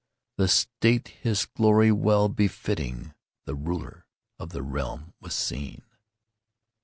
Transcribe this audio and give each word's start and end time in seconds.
In 0.39 0.47
state 0.47 1.09
his 1.09 1.45
glory 1.45 1.91
well 1.91 2.27
befitting, 2.27 3.13
The 3.45 3.53
ruler 3.53 4.07
of 4.39 4.49
the 4.49 4.63
realm 4.63 5.13
was 5.19 5.35
seen. 5.35 5.83